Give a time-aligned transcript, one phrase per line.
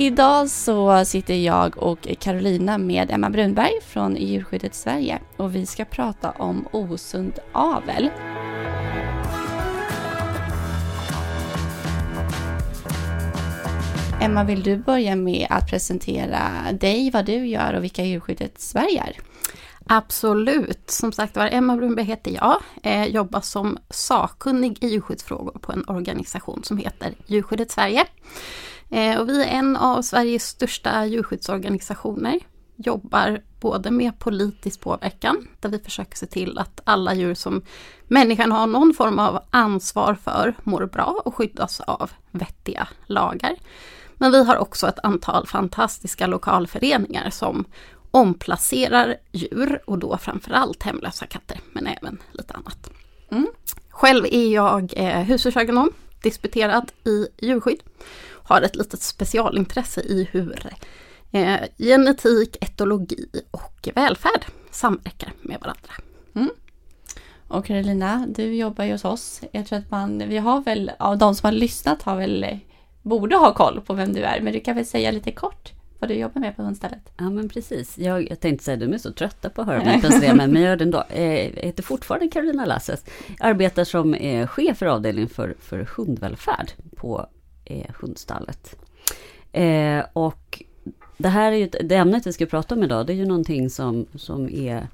[0.00, 5.84] Idag så sitter jag och Carolina med Emma Brunberg från Djurskyddet Sverige och vi ska
[5.84, 8.10] prata om osund avel.
[14.20, 19.02] Emma, vill du börja med att presentera dig, vad du gör och vilka Djurskyddet Sverige
[19.02, 19.16] är?
[19.86, 20.90] Absolut.
[20.90, 22.62] Som sagt var, Emma Brunberg heter jag.
[22.82, 28.04] Eh, jobbar som sakkunnig i djurskyddsfrågor på en organisation som heter Djurskyddet Sverige.
[28.90, 32.38] Eh, och vi är en av Sveriges största djurskyddsorganisationer.
[32.76, 37.62] Jobbar både med politisk påverkan, där vi försöker se till att alla djur som
[38.08, 43.56] människan har någon form av ansvar för mår bra och skyddas av vettiga lagar.
[44.14, 47.64] Men vi har också ett antal fantastiska lokalföreningar som
[48.10, 52.90] omplacerar djur och då framförallt hemlösa katter, men även lite annat.
[53.30, 53.46] Mm.
[53.90, 57.80] Själv är jag eh, husdjursagronom, disputerad i djurskydd
[58.50, 60.72] har ett litet specialintresse i hur
[61.32, 65.92] eh, genetik, etologi och välfärd samverkar med varandra.
[66.34, 66.50] Mm.
[67.48, 69.40] Och Carolina, du jobbar ju hos oss.
[69.52, 72.58] Jag tror att man, vi har väl, av de som har lyssnat har väl,
[73.02, 76.10] borde ha koll på vem du är, men du kan väl säga lite kort vad
[76.10, 77.12] du jobbar med på hundstället?
[77.16, 77.98] Ja men precis.
[77.98, 80.62] Jag, jag tänkte säga, de är så trötta på att höra mig presentera mig, men
[80.62, 81.04] jag gör det ändå.
[81.08, 83.04] Eh, jag heter fortfarande Carolina Lasses.
[83.38, 87.26] Jag arbetar som eh, chef för avdelningen för, för hundvälfärd på
[87.70, 88.76] eh, hundstallet.
[89.52, 90.62] Eh, och
[91.16, 93.70] det här är ju, det ämnet vi ska prata om idag, det är ju någonting
[93.70, 94.88] som, som är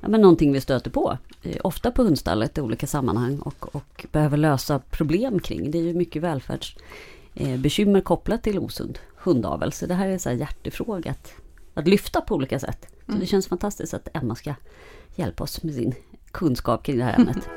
[0.00, 1.18] ja, men någonting vi stöter på.
[1.42, 5.70] Eh, ofta på hundstallet i olika sammanhang och, och behöver lösa problem kring.
[5.70, 9.72] Det är ju mycket välfärdsbekymmer eh, kopplat till osund hundavel.
[9.72, 11.32] Så det här är en hjärtefråga att,
[11.74, 12.86] att lyfta på olika sätt.
[13.06, 13.20] Så mm.
[13.20, 14.54] det känns fantastiskt att Emma ska
[15.14, 15.94] hjälpa oss med sin
[16.30, 17.48] kunskap kring det här ämnet.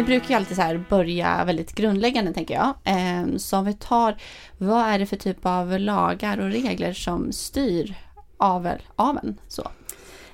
[0.00, 2.74] Vi brukar ju alltid så här börja väldigt grundläggande tänker jag.
[2.84, 4.16] Ehm, så om vi tar,
[4.58, 7.94] vad är det för typ av lagar och regler som styr
[8.36, 9.40] avel, aveln?
[9.48, 9.70] Så.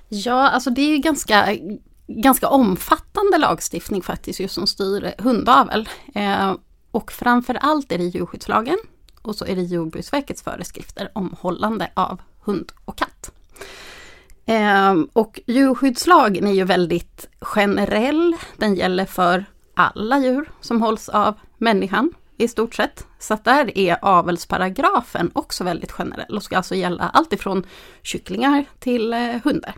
[0.08, 1.56] Ja, alltså det är ju ganska,
[2.06, 5.88] ganska omfattande lagstiftning faktiskt just som styr hundavel.
[6.14, 6.58] Ehm,
[6.90, 8.78] och framförallt är det djurskyddslagen
[9.22, 13.32] och så är det Jordbruksverkets föreskrifter om hållande av hund och katt.
[14.46, 18.36] Ehm, och djurskyddslagen är ju väldigt generell.
[18.56, 23.06] Den gäller för alla djur som hålls av människan i stort sett.
[23.18, 27.66] Så att där är avelsparagrafen också väldigt generell och ska alltså gälla allt ifrån
[28.02, 29.74] kycklingar till eh, hundar.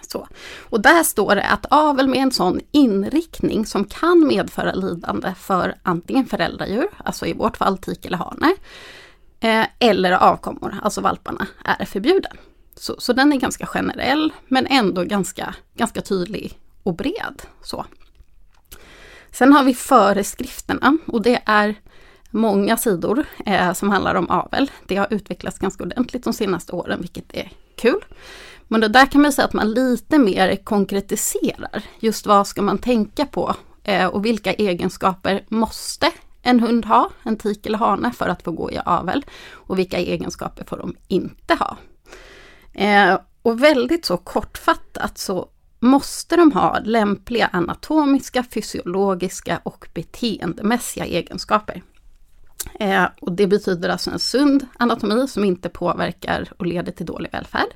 [0.00, 0.28] Så.
[0.62, 5.74] Och där står det att avel med en sån inriktning som kan medföra lidande för
[5.82, 8.54] antingen föräldradjur, alltså i vårt fall tik eller hane,
[9.40, 12.36] eh, eller avkommor, alltså valparna, är förbjuden.
[12.76, 17.42] Så, så den är ganska generell men ändå ganska, ganska tydlig och bred.
[17.62, 17.86] Så.
[19.30, 21.74] Sen har vi föreskrifterna och det är
[22.30, 24.70] många sidor eh, som handlar om avel.
[24.86, 28.04] Det har utvecklats ganska ordentligt de senaste åren, vilket är kul.
[28.68, 31.84] Men det där kan man säga att man lite mer konkretiserar.
[32.00, 33.54] Just vad ska man tänka på
[33.84, 36.10] eh, och vilka egenskaper måste
[36.42, 39.24] en hund ha, en tik eller hane, för att få gå i avel?
[39.52, 41.76] Och vilka egenskaper får de inte ha?
[42.76, 45.48] Eh, och väldigt så kortfattat så
[45.80, 51.82] måste de ha lämpliga anatomiska, fysiologiska och beteendemässiga egenskaper.
[52.80, 57.32] Eh, och det betyder alltså en sund anatomi som inte påverkar och leder till dålig
[57.32, 57.68] välfärd.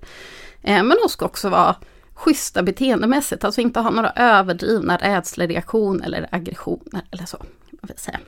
[0.63, 1.77] Eh, men de ska också vara
[2.15, 7.45] schyssta beteendemässigt, alltså inte ha några överdrivna rädslereaktioner eller aggressioner eller så.
[7.83, 8.21] Vill säga.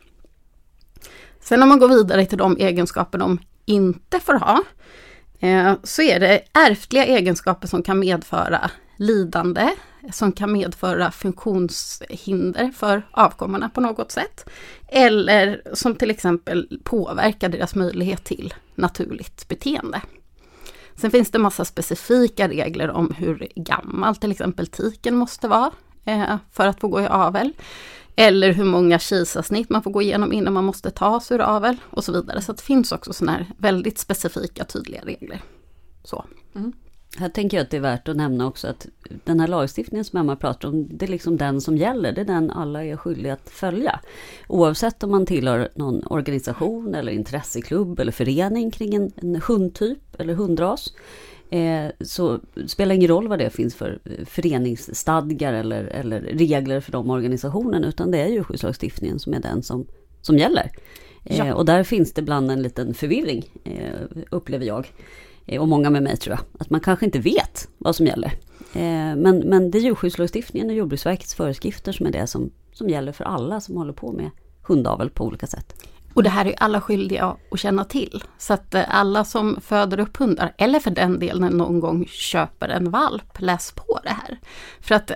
[1.41, 4.63] Sen om man går vidare till de egenskaper de inte får ha,
[5.43, 9.71] Eh, så är det ärftliga egenskaper som kan medföra lidande
[10.13, 14.51] som kan medföra funktionshinder för avkommorna på något sätt.
[14.89, 20.01] Eller som till exempel påverkar deras möjlighet till naturligt beteende.
[20.97, 25.71] Sen finns det massa specifika regler om hur gammal till exempel tiken måste vara
[26.05, 27.53] eh, för att få gå i avel.
[28.17, 32.05] Eller hur många kisarsnitt man får gå igenom innan man måste tas ur avel och
[32.05, 32.41] så vidare.
[32.43, 35.43] Så det finns också sådana här väldigt specifika tydliga regler.
[36.05, 36.25] Så.
[36.55, 36.73] Mm.
[37.17, 38.87] Här tänker jag att det är värt att nämna också att
[39.25, 42.13] den här lagstiftningen som Emma pratar om, det är liksom den som gäller.
[42.13, 44.01] Det är den alla är skyldiga att följa.
[44.49, 50.35] Oavsett om man tillhör någon organisation eller intresseklubb eller förening kring en, en hundtyp eller
[50.35, 50.93] hundras.
[51.53, 57.11] Eh, så spelar ingen roll vad det finns för föreningsstadgar eller, eller regler för de
[57.11, 59.87] organisationerna, utan det är djurskyddslagstiftningen som är den som,
[60.21, 60.71] som gäller.
[61.25, 61.47] Ja.
[61.47, 64.93] Eh, och där finns det ibland en liten förvirring, eh, upplever jag.
[65.47, 68.33] Eh, och många med mig tror jag, att man kanske inte vet vad som gäller.
[68.75, 73.13] Eh, men, men det är djurskyddslagstiftningen och Jordbruksverkets föreskrifter som är det som, som gäller
[73.13, 74.31] för alla som håller på med
[74.63, 75.87] hundavel på olika sätt.
[76.15, 78.25] Och det här är alla skyldiga att känna till.
[78.39, 82.69] Så att eh, alla som föder upp hundar, eller för den delen någon gång köper
[82.69, 84.39] en valp, läs på det här.
[84.81, 85.11] För att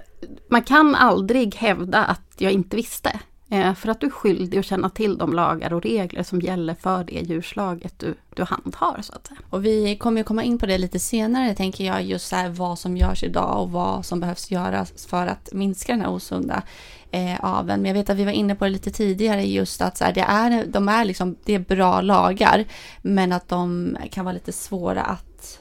[0.50, 3.20] man kan aldrig hävda att jag inte visste.
[3.50, 6.74] Eh, för att du är skyldig att känna till de lagar och regler som gäller
[6.74, 9.02] för det djurslaget du, du handhar.
[9.02, 9.40] Så att säga.
[9.50, 12.78] Och vi kommer ju komma in på det lite senare, tänker jag, just så vad
[12.78, 16.62] som görs idag och vad som behövs göras för att minska den här osunda
[17.10, 17.82] eh, aveln.
[17.82, 20.12] Men jag vet att vi var inne på det lite tidigare, just att så här,
[20.12, 22.64] det, är, de är liksom, det är bra lagar,
[23.02, 25.60] men att de kan vara lite svåra att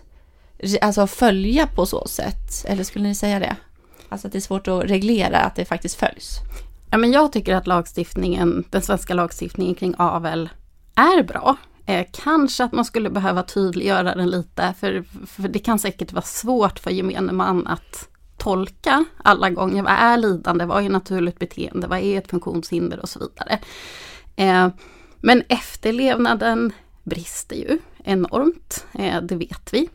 [0.81, 2.65] alltså, följa på så sätt.
[2.67, 3.55] Eller skulle ni säga det?
[4.09, 6.39] Alltså att det är svårt att reglera att det faktiskt följs.
[6.95, 10.49] Ja, men jag tycker att lagstiftningen, den svenska lagstiftningen kring avel
[10.95, 11.57] är bra.
[11.85, 16.25] Eh, kanske att man skulle behöva tydliggöra den lite, för, för det kan säkert vara
[16.25, 19.83] svårt för gemene man att tolka alla gånger.
[19.83, 20.65] Vad är lidande?
[20.65, 21.87] Vad är naturligt beteende?
[21.87, 23.59] Vad är ett funktionshinder och så vidare.
[24.35, 24.69] Eh,
[25.21, 29.89] men efterlevnaden brister ju enormt, eh, det vet vi.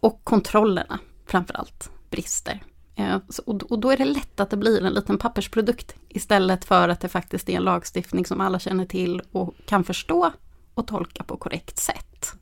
[0.00, 2.62] Och kontrollerna framförallt brister.
[2.96, 7.00] Eh, och då är det lätt att det blir en liten pappersprodukt istället för att
[7.00, 10.32] det faktiskt är en lagstiftning som alla känner till och kan förstå
[10.74, 12.32] och tolka på korrekt sätt.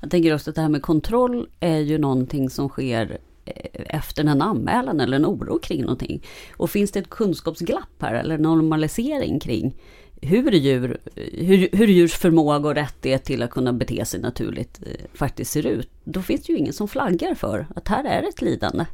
[0.00, 4.24] Jag tänker också att det här med kontroll är ju någonting som sker eh, efter
[4.24, 6.22] en anmälan eller en oro kring någonting.
[6.56, 9.76] Och finns det ett kunskapsglapp här eller normalisering kring
[10.20, 14.92] hur, djur, hur, hur djurs förmåga och rättighet till att kunna bete sig naturligt eh,
[15.14, 18.42] faktiskt ser ut, då finns det ju ingen som flaggar för att här är ett
[18.42, 18.84] lidande.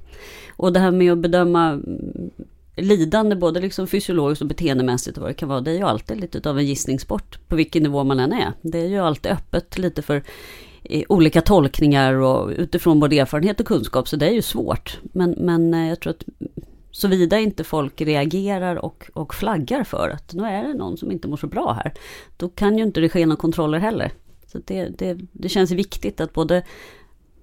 [0.57, 2.31] Och det här med att bedöma mm,
[2.77, 6.21] lidande, både liksom fysiologiskt och beteendemässigt och vad det kan vara, det är ju alltid
[6.21, 8.53] lite av en gissningssport på vilken nivå man än är.
[8.63, 10.23] Det är ju alltid öppet lite för
[10.83, 15.01] eh, olika tolkningar och utifrån både erfarenhet och kunskap, så det är ju svårt.
[15.03, 16.25] Men, men eh, jag tror att
[16.93, 21.29] Såvida inte folk reagerar och, och flaggar för att nu är det någon som inte
[21.29, 21.93] mår så bra här.
[22.37, 24.13] Då kan ju inte det ske några kontroller heller.
[24.47, 26.63] Så det, det, det känns viktigt att både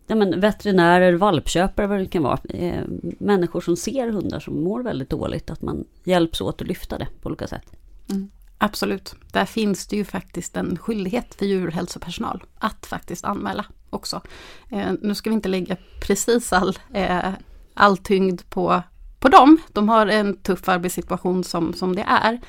[0.08, 2.84] ja, men veterinärer, valpköpare, vad det kan vara, eh,
[3.20, 7.08] människor som ser hundar som mår väldigt dåligt, att man hjälps åt att lyfta det
[7.22, 7.66] på olika sätt.
[8.10, 8.30] Mm.
[8.58, 9.16] Absolut.
[9.32, 14.22] Där finns det ju faktiskt en skyldighet för djurhälsopersonal att faktiskt anmäla också.
[14.70, 17.34] Eh, nu ska vi inte lägga precis all, eh,
[17.74, 18.82] all tyngd på
[19.20, 19.58] på dem.
[19.74, 22.40] De har en tuff arbetssituation som, som det är.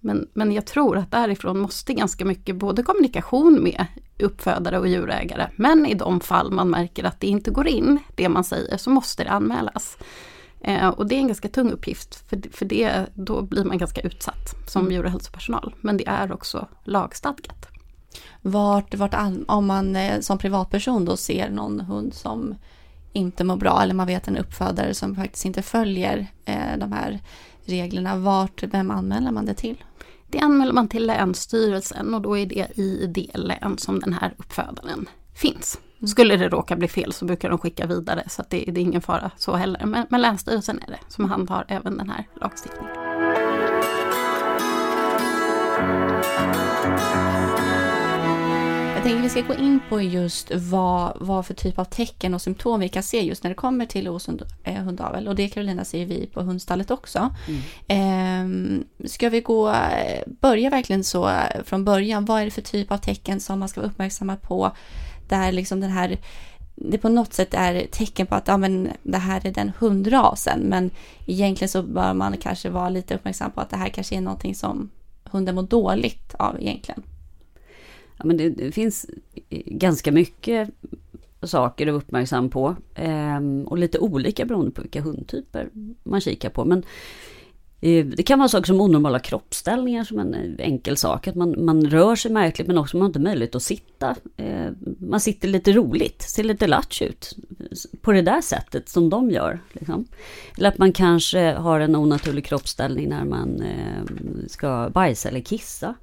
[0.00, 3.86] Men, men jag tror att därifrån måste ganska mycket både kommunikation med
[4.18, 5.50] uppfödare och djurägare.
[5.56, 8.90] Men i de fall man märker att det inte går in, det man säger, så
[8.90, 9.98] måste det anmälas.
[10.60, 14.00] Eh, och det är en ganska tung uppgift, för, för det, då blir man ganska
[14.00, 14.92] utsatt som mm.
[14.92, 15.74] djurhälsopersonal.
[15.80, 17.66] Men det är också lagstadgat.
[18.42, 19.14] Vart, vart
[19.46, 22.54] om man eh, som privatperson då ser någon hund som
[23.14, 27.20] inte mår bra eller man vet en uppfödare som faktiskt inte följer eh, de här
[27.64, 29.84] reglerna, vart, vem anmäler man det till?
[30.26, 34.34] Det anmäler man till Länsstyrelsen och då är det i det län som den här
[34.38, 35.78] uppfödaren finns.
[35.98, 36.08] Mm.
[36.08, 39.00] Skulle det råka bli fel så brukar de skicka vidare så det, det, är ingen
[39.00, 39.86] fara så heller.
[39.86, 42.94] Men, men Länsstyrelsen är det som handhar även den här lagstiftningen
[49.04, 52.80] tänker vi ska gå in på just vad, vad för typ av tecken och symptom
[52.80, 55.28] vi kan se just när det kommer till osund eh, hundavel.
[55.28, 57.34] Och det Carolina ser vi på hundstallet också.
[57.48, 58.84] Mm.
[58.98, 59.74] Eh, ska vi gå,
[60.40, 61.30] börja verkligen så
[61.64, 62.24] från början.
[62.24, 64.70] Vad är det för typ av tecken som man ska vara uppmärksamma på?
[65.28, 66.18] Där liksom den här
[66.74, 70.60] det på något sätt är tecken på att ja, men det här är den hundrasen.
[70.60, 70.90] Men
[71.26, 74.54] egentligen så bör man kanske vara lite uppmärksam på att det här kanske är någonting
[74.54, 74.90] som
[75.24, 77.02] hunden mår dåligt av egentligen
[78.18, 79.06] ja, men det, det, finns
[79.50, 80.70] eh, ganska mycket
[81.42, 82.76] saker att vara uppmärksam på.
[82.94, 85.68] Eh, och lite olika beroende på vilka hundtyper
[86.02, 86.64] man kikar på.
[86.64, 86.82] Men
[87.80, 91.28] eh, det kan vara saker som onormala kroppsställningar som en eh, enkel sak.
[91.28, 94.16] Att man, man rör sig märkligt men också man har inte möjlighet att sitta.
[94.36, 97.36] Eh, man sitter lite roligt, ser lite latch ut.
[98.00, 99.60] På det där sättet som de gör.
[99.72, 100.04] Liksom.
[100.58, 104.02] Eller att man kanske har en onaturlig kroppsställning när man eh,
[104.46, 105.94] ska bajsa eller kissa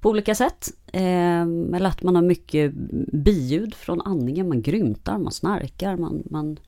[0.00, 0.68] på olika sätt.
[0.92, 2.72] Eh, eller att man har mycket
[3.12, 6.58] biljud från andningen, man grymtar, man snarkar, man, man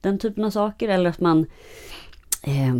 [0.00, 0.88] den typen av saker.
[0.88, 1.46] Eller att man
[2.42, 2.76] eh,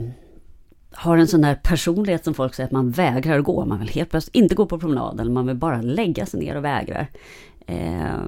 [0.93, 3.65] har en sån där personlighet som folk säger att man vägrar gå.
[3.65, 6.57] Man vill helt plötsligt inte gå på promenad eller man vill bara lägga sig ner
[6.57, 7.11] och vägrar.
[7.67, 8.19] Eh,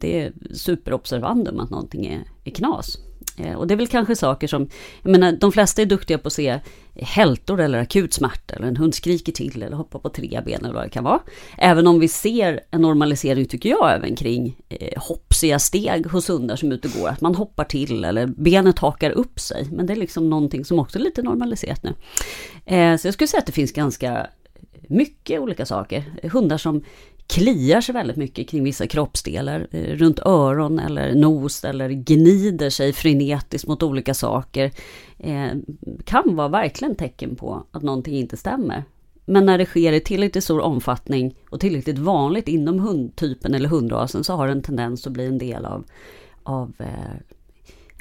[0.00, 2.98] det är superobservandum att någonting är, är knas.
[3.38, 4.68] Eh, och det är väl kanske saker som,
[5.02, 6.60] jag menar de flesta är duktiga på att se
[6.94, 10.74] hältor eller akut smärta eller en hund skriker till eller hoppar på tre ben eller
[10.74, 11.20] vad det kan vara.
[11.58, 16.56] Även om vi ser en normalisering tycker jag även kring eh, hoppsiga steg hos hundar
[16.56, 17.08] som är ute och går.
[17.08, 19.68] Att man hoppar till eller benet hakar upp sig.
[19.72, 21.94] Men det är liksom någonting som också är lite normaliserat nu.
[22.76, 24.26] Eh, så jag skulle säga att det finns ganska
[24.88, 26.28] mycket olika saker.
[26.32, 26.84] Hundar som
[27.26, 32.92] kliar sig väldigt mycket kring vissa kroppsdelar, eh, runt öron eller nos eller gnider sig
[32.92, 34.70] frenetiskt mot olika saker,
[35.18, 35.50] eh,
[36.04, 38.84] kan vara verkligen tecken på att någonting inte stämmer.
[39.24, 44.24] Men när det sker i tillräckligt stor omfattning och tillräckligt vanligt inom hundtypen eller hundrasen
[44.24, 45.84] så har det en tendens att bli en del av,
[46.42, 47.31] av eh,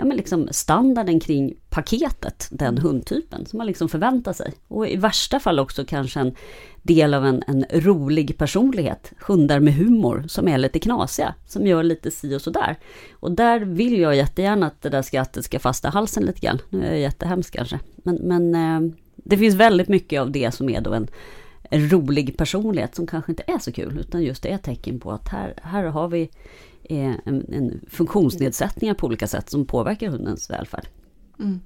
[0.02, 4.54] ja, men liksom standarden kring paketet, den hundtypen, som man liksom förväntar sig.
[4.68, 6.36] Och i värsta fall också kanske en
[6.82, 11.84] del av en, en rolig personlighet, hundar med humor, som är lite knasiga, som gör
[11.84, 12.78] lite si och sådär.
[13.12, 16.62] Och där vill jag jättegärna att det där skrattet ska fasta halsen lite grann.
[16.70, 20.70] Nu är jag jättehemskt kanske, men, men eh, det finns väldigt mycket av det som
[20.70, 21.08] är då en,
[21.64, 25.12] en rolig personlighet som kanske inte är så kul, utan just det är tecken på
[25.12, 26.30] att här, här har vi
[27.00, 30.88] en, en funktionsnedsättningar på olika sätt som påverkar hundens välfärd.
[31.40, 31.60] Mm.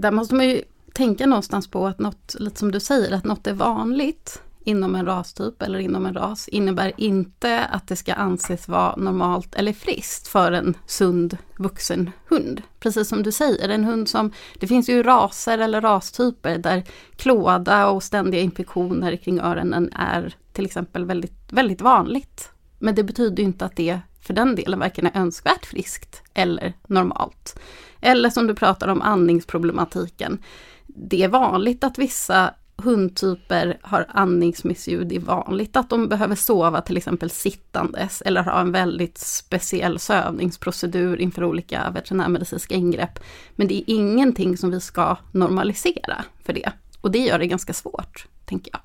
[0.00, 3.46] Där måste man ju tänka någonstans på att något, lite som du säger, att något
[3.46, 8.68] är vanligt inom en rastyp eller inom en ras innebär inte att det ska anses
[8.68, 12.62] vara normalt eller friskt för en sund vuxen hund.
[12.80, 16.84] Precis som du säger, en hund som, det finns ju raser eller rastyper där
[17.16, 22.50] klåda och ständiga infektioner kring öronen är till exempel väldigt, väldigt vanligt.
[22.78, 27.58] Men det betyder inte att det för den delen varken är önskvärt friskt eller normalt.
[28.00, 30.38] Eller som du pratar om andningsproblematiken.
[30.86, 35.08] Det är vanligt att vissa hundtyper har andningsmissljud.
[35.08, 39.98] Det är vanligt att de behöver sova till exempel sittandes eller ha en väldigt speciell
[39.98, 43.18] sövningsprocedur inför olika veterinärmedicinska ingrepp.
[43.56, 46.72] Men det är ingenting som vi ska normalisera för det.
[47.00, 48.80] Och det gör det ganska svårt, tänker jag.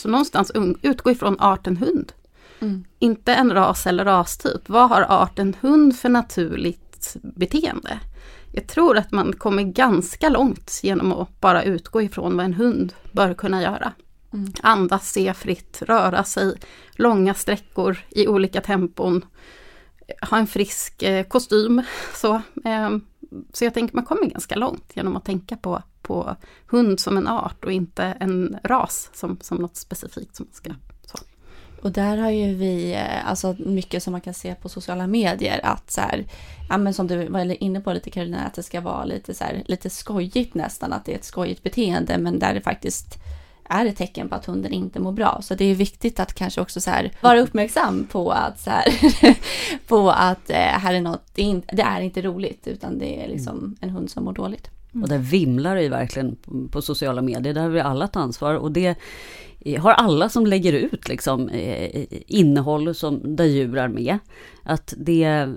[0.00, 2.12] Så någonstans utgå ifrån arten hund.
[2.60, 2.84] Mm.
[2.98, 4.68] Inte en ras eller rastyp.
[4.68, 7.98] Vad har arten hund för naturligt beteende?
[8.52, 12.94] Jag tror att man kommer ganska långt genom att bara utgå ifrån vad en hund
[13.12, 13.92] bör kunna göra.
[14.32, 14.52] Mm.
[14.62, 16.54] Andas, se fritt, röra sig
[16.92, 19.24] långa sträckor i olika tempon.
[20.30, 21.82] Ha en frisk eh, kostym.
[22.14, 22.34] Så,
[22.64, 22.96] eh,
[23.52, 26.36] så jag tänker man kommer ganska långt genom att tänka på, på
[26.66, 30.70] hund som en art och inte en ras som, som något specifikt som man ska
[31.82, 35.60] och där har ju vi, eh, alltså mycket som man kan se på sociala medier,
[35.62, 36.24] att så här,
[36.68, 39.44] ja men som du var inne på lite Karolina, att det ska vara lite så
[39.44, 43.18] här, lite skojigt nästan, att det är ett skojigt beteende, men där det faktiskt
[43.68, 45.38] är ett tecken på att hunden inte mår bra.
[45.42, 48.84] Så det är viktigt att kanske också så här vara uppmärksam på att så här,
[49.88, 53.24] på att eh, här är något, det är, inte, det är inte roligt, utan det
[53.24, 54.70] är liksom en hund som mår dåligt.
[54.92, 55.02] Mm.
[55.02, 56.36] Och där vimlar det ju verkligen
[56.70, 58.96] på, sociala medier, där har vi alla ett ansvar och det
[59.78, 64.18] har alla som lägger ut liksom, eh, eh, innehåll som, där djur är med.
[64.62, 65.48] Att det,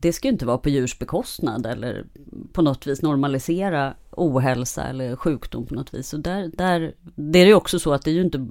[0.00, 2.04] det ska inte vara på djurs bekostnad eller
[2.52, 6.08] på något vis normalisera ohälsa eller sjukdom på något vis.
[6.08, 8.46] Så där, där, det är ju också så att det är ju inte...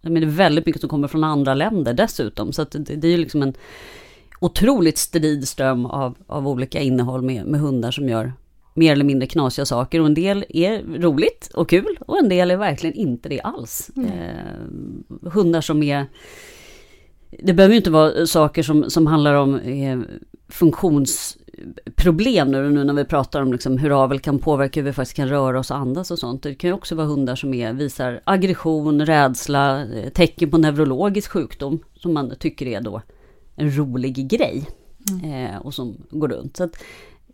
[0.00, 2.52] Jag menar, det är väldigt mycket som kommer från andra länder dessutom.
[2.52, 3.54] Så att det, det är ju liksom en
[4.40, 8.32] otroligt strid ström av, av olika innehåll med, med hundar som gör
[8.78, 12.50] mer eller mindre knasiga saker och en del är roligt och kul och en del
[12.50, 13.90] är verkligen inte det alls.
[13.96, 14.10] Mm.
[14.10, 16.06] Eh, hundar som är
[17.30, 19.98] det behöver ju inte vara saker som, som handlar om eh,
[20.48, 25.16] funktionsproblem nu, nu när vi pratar om liksom hur avel kan påverka hur vi faktiskt
[25.16, 26.42] kan röra oss och andas och sånt.
[26.42, 31.30] Det kan ju också vara hundar som är, visar aggression, rädsla, eh, tecken på neurologisk
[31.30, 33.02] sjukdom som man tycker är då
[33.56, 34.68] en rolig grej.
[35.10, 35.46] Mm.
[35.46, 36.56] Eh, och som går runt.
[36.56, 36.76] Så att,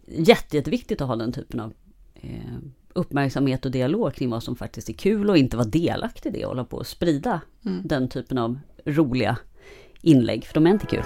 [0.06, 1.72] jätte, jätteviktigt att ha den typen av
[2.14, 2.58] eh,
[2.92, 6.44] uppmärksamhet och dialog kring vad som faktiskt är kul och inte vara delaktig i det
[6.44, 7.82] och hålla på att sprida mm.
[7.84, 9.36] den typen av roliga
[10.00, 11.04] inlägg, för de är inte kul.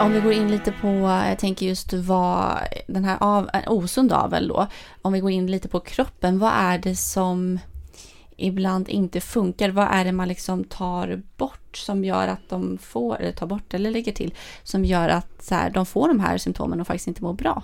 [0.00, 0.88] Om vi går in lite på,
[1.28, 4.66] jag tänker just vad den här av, osund avel då,
[5.02, 7.58] om vi går in lite på kroppen, vad är det som
[8.40, 9.70] ibland inte funkar.
[9.70, 13.74] Vad är det man liksom tar bort som gör att de får, eller tar bort
[13.74, 17.08] eller lägger till, som gör att så här, de får de här symptomen och faktiskt
[17.08, 17.62] inte mår bra?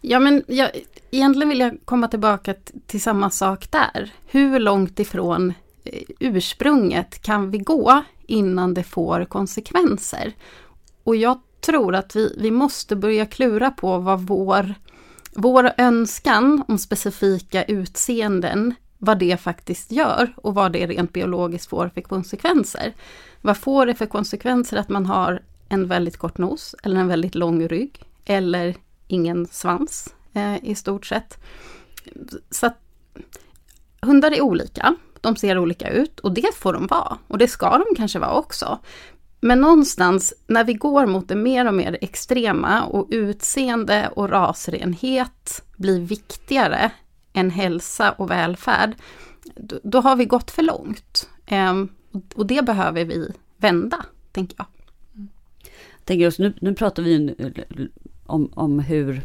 [0.00, 0.70] Ja, men jag,
[1.10, 2.54] egentligen vill jag komma tillbaka
[2.86, 4.12] till samma sak där.
[4.26, 5.54] Hur långt ifrån
[5.84, 10.32] eh, ursprunget kan vi gå innan det får konsekvenser?
[11.04, 14.74] Och jag tror att vi, vi måste börja klura på vad vår,
[15.34, 21.88] vår önskan om specifika utseenden, vad det faktiskt gör och vad det rent biologiskt får
[21.88, 22.94] för konsekvenser.
[23.40, 27.34] Vad får det för konsekvenser att man har en väldigt kort nos eller en väldigt
[27.34, 28.74] lång rygg eller
[29.06, 31.38] ingen svans eh, i stort sett.
[32.50, 32.78] Så att,
[34.00, 37.78] hundar är olika, de ser olika ut och det får de vara och det ska
[37.78, 38.78] de kanske vara också.
[39.40, 45.62] Men någonstans när vi går mot det mer och mer extrema och utseende och rasrenhet
[45.76, 46.90] blir viktigare
[47.36, 48.94] än hälsa och välfärd,
[49.54, 51.28] då, då har vi gått för långt.
[51.46, 51.88] Ehm,
[52.34, 54.66] och det behöver vi vända, tänker jag.
[55.98, 57.34] jag tänker också, nu, nu pratar vi
[58.26, 59.22] om, om hur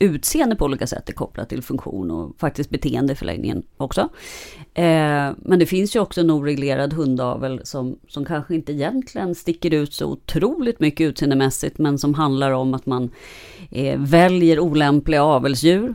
[0.00, 4.00] utseende på olika sätt är kopplat till funktion och faktiskt beteende i förlängningen också.
[4.74, 9.74] Eh, men det finns ju också en oreglerad hundavel som, som kanske inte egentligen sticker
[9.74, 13.10] ut så otroligt mycket utseendemässigt men som handlar om att man
[13.70, 15.94] eh, väljer olämpliga avelsdjur.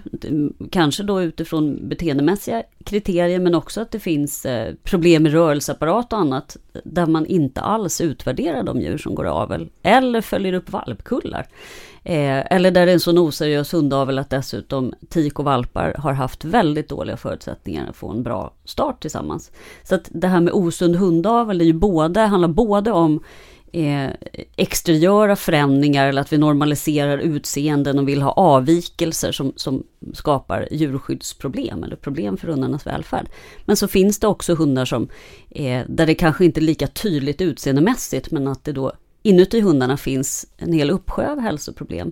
[0.71, 6.19] Kanske då utifrån beteendemässiga kriterier men också att det finns eh, problem med rörelseapparat och
[6.19, 11.47] annat där man inte alls utvärderar de djur som går avel eller följer upp valpkullar.
[12.07, 16.13] Eh, eller där det är en sån oseriös hundavel att dessutom tik och valpar har
[16.13, 19.51] haft väldigt dåliga förutsättningar att få en bra start tillsammans.
[19.83, 23.23] Så att det här med osund hundavel är ju både, handlar både om
[23.73, 24.09] eh,
[24.55, 29.83] exteriöra förändringar eller att vi normaliserar utseenden och vill ha avvikelser som, som
[30.13, 33.27] skapar djurskyddsproblem eller problem för hundarnas välfärd.
[33.65, 35.07] Men så finns det också hundar som,
[35.49, 38.91] eh, där det kanske inte är lika tydligt utseendemässigt men att det då
[39.25, 42.11] inuti hundarna finns en hel uppsjö av hälsoproblem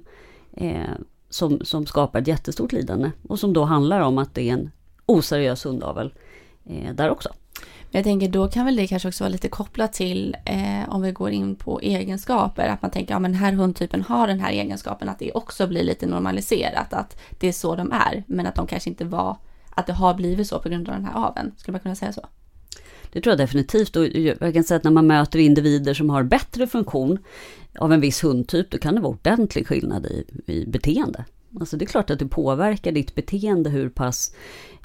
[0.58, 0.92] eh,
[1.30, 4.72] som, som skapar ett jättestort lidande och som då handlar om att det är en
[5.06, 6.14] oseriös hundavel
[6.66, 7.30] eh, där också.
[7.92, 11.12] Jag tänker då kan väl det kanske också vara lite kopplat till eh, om vi
[11.12, 14.52] går in på egenskaper, att man tänker ja men den här hundtypen har den här
[14.52, 18.56] egenskapen, att det också blir lite normaliserat, att det är så de är, men att
[18.56, 19.38] de kanske inte var,
[19.70, 21.52] att det har blivit så på grund av den här aveln.
[21.58, 22.26] Skulle man kunna säga så?
[23.14, 23.96] Det tror jag definitivt.
[23.96, 27.18] Och jag kan säga att när man möter individer som har bättre funktion
[27.80, 31.26] av en viss hundtyp, då kan det vara ordentlig skillnad i, i beteende.
[31.60, 34.32] Alltså det är klart att det påverkar ditt beteende hur pass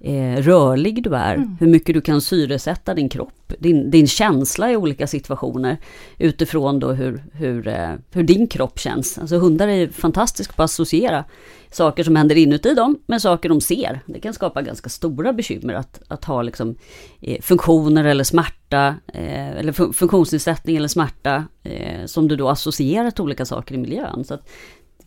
[0.01, 1.57] eh, rörlig du är, mm.
[1.61, 5.77] hur mycket du kan syresätta din kropp, din, din känsla i olika situationer
[6.19, 9.19] utifrån då hur, hur, eh, hur din kropp känns.
[9.19, 11.25] Alltså hundar är fantastiska på att associera
[11.71, 14.01] saker som händer inuti dem med saker de ser.
[14.07, 16.75] Det kan skapa ganska stora bekymmer att, att ha liksom,
[17.21, 23.11] eh, funktioner eller smärta, eh, eller fun funktionsnedsättning eller smärta eh, som du då associerar
[23.11, 24.25] till olika saker i miljön.
[24.25, 24.41] Så det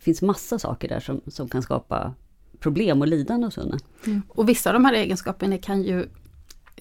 [0.02, 2.14] finns massa saker där som, som kan skapa
[2.58, 3.80] problem och lidande hos hunden.
[4.06, 4.22] Mm.
[4.28, 6.08] Och vissa av de här egenskaperna kan ju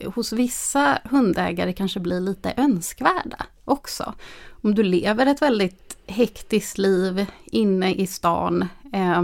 [0.05, 4.13] hos vissa hundägare kanske bli lite önskvärda också.
[4.49, 9.21] Om du lever ett väldigt hektiskt liv inne i stan eh,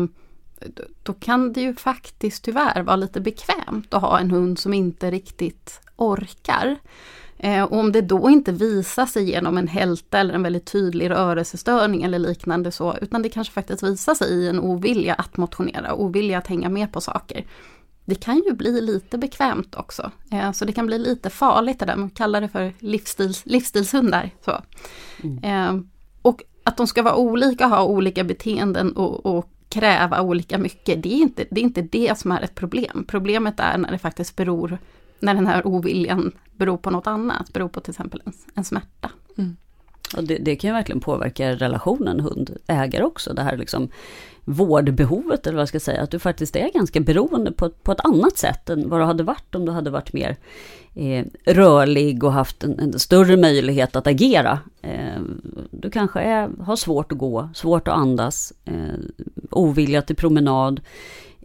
[1.04, 5.12] då kan det ju faktiskt tyvärr vara lite bekvämt att ha en hund som inte
[5.12, 6.78] riktigt orkar.
[7.39, 11.10] Eh, och om det då inte visar sig genom en hälta eller en väldigt tydlig
[11.10, 15.95] rörelsestörning eller liknande så, utan det kanske faktiskt visar sig i en ovilja att motionera,
[15.95, 17.45] ovilja att hänga med på saker.
[18.06, 21.86] Det kan ju bli lite bekvämt också, eh, så det kan bli lite farligt det
[21.86, 24.32] där, man kallar det för livsstils, livsstilshundar.
[24.45, 24.62] Så.
[25.23, 25.43] Mm.
[25.43, 25.84] Eh,
[26.21, 31.13] och att de ska vara olika, ha olika beteenden och, och kräva olika mycket, det
[31.13, 33.06] är, inte, det är inte det som är ett problem.
[33.08, 34.78] Problemet är när det faktiskt beror,
[35.19, 39.12] när den här oviljan beror på något annat, beror på till exempel en, en smärta.
[39.38, 39.58] Mm.
[40.17, 43.89] Och det, det, kan ju verkligen påverka relationen hund-ägare också, det här liksom
[44.49, 48.06] vårdbehovet eller vad jag ska säga, att du faktiskt är ganska beroende på, på ett
[48.06, 50.38] annat sätt än vad du hade varit om du hade varit mer
[50.95, 54.60] eh, rörlig och haft en, en, större möjlighet att agera.
[54.82, 55.21] Eh,
[55.71, 58.99] du kanske är, har svårt att gå, svårt att andas, eh,
[59.51, 60.82] ovilja till promenad,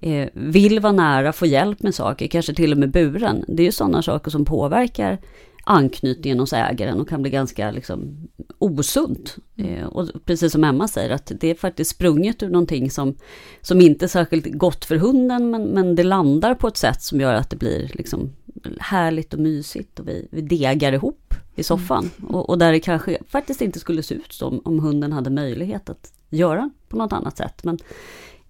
[0.03, 3.45] eh, vill vara nära, få hjälp med saker, kanske till och med buren.
[3.49, 5.19] Det är ju sådana saker som påverkar
[5.65, 9.37] anknytningen hos ägaren och kan bli ganska liksom, osunt.
[9.57, 9.75] Mm.
[9.75, 13.15] Eh, och precis som Emma säger, att det är faktiskt sprunget ur någonting som,
[13.61, 17.21] som inte är särskilt gott för hunden, men, men det landar på ett sätt som
[17.21, 18.33] gör att det blir liksom
[18.81, 22.11] härligt och mysigt och vi, vi degar ihop i soffan.
[22.19, 22.35] Mm.
[22.35, 25.91] Och, och, där det kanske faktiskt inte skulle se ut som om hunden hade möjlighet
[25.91, 27.65] att göra på något annat sätt.
[27.65, 27.79] Men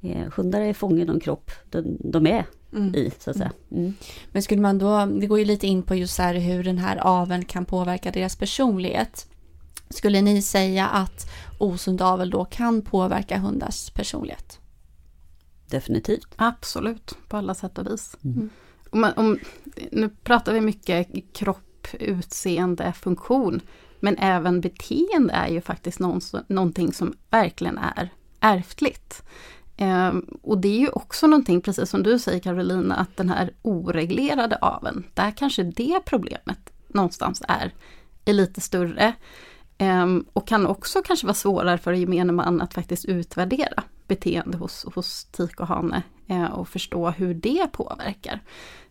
[0.02, 2.94] eh, hundar är fången i de kropp de, de är mm.
[2.94, 3.52] i, så att säga.
[3.70, 3.82] Mm.
[3.82, 3.94] mm.
[4.32, 6.96] Men skulle man då, det går ju lite in på just här hur den här
[6.96, 9.26] aveln kan påverka deras personlighet.
[9.88, 14.58] Skulle ni säga att osund avel då kan påverka hundars personlighet?
[15.66, 16.34] Definitivt.
[16.36, 18.16] Absolut, på alla sätt och vis.
[18.24, 18.50] Mm.
[18.90, 19.38] Om, om,
[19.90, 23.60] nu pratar vi mycket kropp, utseende, funktion.
[24.00, 25.98] Men även beteende är ju faktiskt
[26.48, 28.08] någonting som verkligen är
[28.40, 29.22] ärftligt.
[29.76, 33.50] Eh, och det är ju också någonting, precis som du säger Carolina, att den här
[33.62, 37.72] oreglerade aveln, där kanske det problemet någonstans är,
[38.24, 39.12] är lite större.
[39.78, 44.86] Eh, och kan också kanske vara svårare för gemene man att faktiskt utvärdera beteende hos,
[44.94, 48.40] hos tik och hane eh, och förstå hur det påverkar.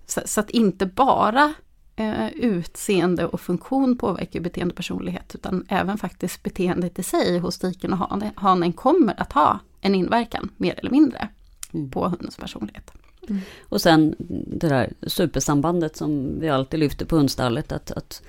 [0.05, 1.53] Så, så att inte bara
[2.01, 7.59] eh, utseende och funktion påverkar beteende och personlighet, utan även faktiskt beteendet i sig hos
[7.59, 11.29] tiken och hane, hanen kommer att ha en inverkan, mer eller mindre,
[11.73, 11.91] mm.
[11.91, 12.91] på hundens personlighet.
[13.29, 13.41] Mm.
[13.61, 14.15] Och sen
[14.47, 18.21] det där supersambandet som vi alltid lyfter på hundstallet, att, att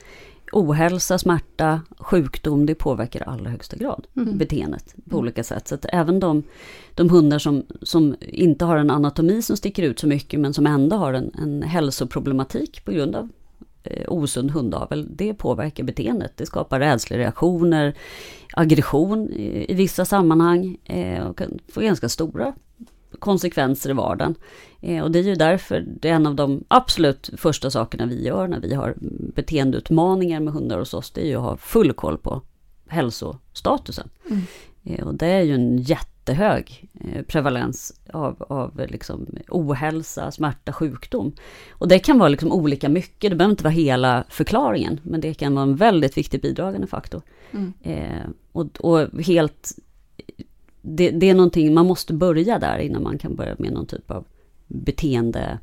[0.52, 4.38] ohälsa, smärta, sjukdom, det påverkar i allra högsta grad mm.
[4.38, 5.18] beteendet på mm.
[5.18, 5.68] olika sätt.
[5.68, 6.42] Så att även de,
[6.94, 10.66] de hundar som, som inte har en anatomi som sticker ut så mycket, men som
[10.66, 13.28] ändå har en, en hälsoproblematik på grund av
[14.08, 16.36] osund hundavel, det påverkar beteendet.
[16.36, 17.94] Det skapar rädslereaktioner,
[18.52, 22.52] aggression i, vissa sammanhang eh, och kan få ganska stora
[23.18, 24.34] konsekvenser i vardagen.
[24.80, 28.26] Eh, och det är ju därför det är en av de absolut första sakerna vi
[28.26, 28.94] gör när vi har
[29.34, 32.42] beteendeutmaningar med hundar hos oss, det är ju att ha full koll på
[32.86, 34.08] hälsostatusen.
[34.30, 34.42] Mm.
[34.84, 35.82] Eh, och det är ju en
[36.22, 41.32] jättehög eh, prevalens av, av liksom ohälsa, smärta, sjukdom.
[41.70, 45.34] Och det kan vara liksom olika mycket, det behöver inte vara hela förklaringen, men det
[45.34, 47.22] kan vara en väldigt viktig bidragande faktor.
[47.50, 47.72] Mm.
[47.82, 49.72] Eh, och, och helt
[50.82, 54.10] det, det, är någonting, man måste börja där innan man kan börja med någon typ
[54.10, 54.24] av
[54.66, 55.58] beteende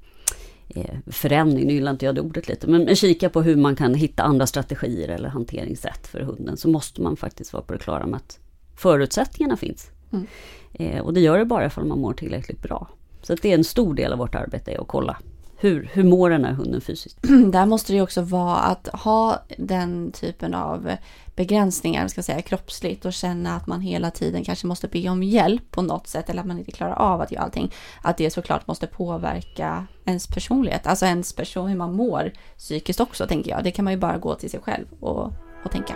[0.70, 3.94] eh, förändring, nu gillar inte jag det ordet lite, men kika på hur man kan
[3.94, 8.06] hitta andra strategier eller hanteringssätt för hunden, så måste man faktiskt vara på det klara
[8.06, 8.40] med att
[8.76, 9.92] förutsättningarna finns.
[10.12, 10.28] Mm.
[10.74, 12.88] Eh, och det gör det bara ifall man mår tillräckligt bra.
[13.22, 15.18] Så det är en stor del av vårt arbete, är att kolla
[15.62, 17.18] hur, hur mår den här hunden fysiskt?
[17.52, 20.92] Där måste det också vara att ha den typen av
[21.36, 25.72] begränsningar, ska säga, kroppsligt och känna att man hela tiden kanske måste be om hjälp
[25.72, 27.74] på något sätt eller att man inte klarar av att göra allting.
[28.02, 33.28] Att det såklart måste påverka ens personlighet, alltså ens person, hur man mår psykiskt också
[33.28, 33.64] tänker jag.
[33.64, 35.96] Det kan man ju bara gå till sig själv och, och tänka.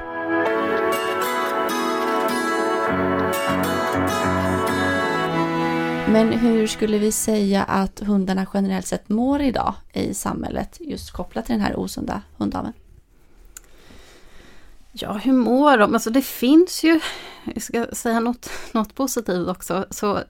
[6.13, 11.46] Men hur skulle vi säga att hundarna generellt sett mår idag i samhället just kopplat
[11.46, 12.74] till den här osunda hundaveln?
[14.91, 15.93] Ja, hur mår de?
[15.93, 17.00] Alltså det finns ju,
[17.54, 20.24] jag ska säga något, något positivt också, så,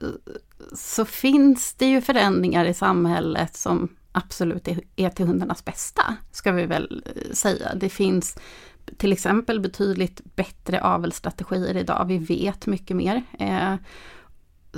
[0.72, 6.52] så finns det ju förändringar i samhället som absolut är, är till hundarnas bästa, ska
[6.52, 7.74] vi väl eh, säga.
[7.74, 8.36] Det finns
[8.96, 12.04] till exempel betydligt bättre avelsstrategier idag.
[12.08, 13.22] Vi vet mycket mer.
[13.38, 13.74] Eh,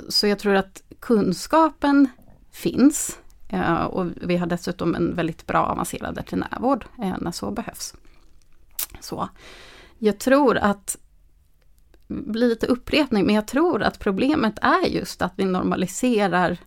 [0.09, 2.07] så jag tror att kunskapen
[2.51, 7.93] finns eh, och vi har dessutom en väldigt bra avancerad veterinärvård eh, när så behövs.
[8.99, 9.29] Så
[9.97, 10.97] jag tror att,
[12.07, 16.57] blir lite upprepning, men jag tror att problemet är just att vi normaliserar